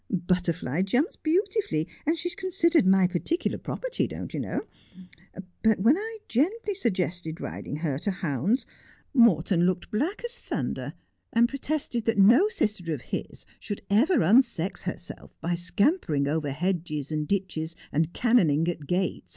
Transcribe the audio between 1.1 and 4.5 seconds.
beautifully, and she's considered my particular property, don't you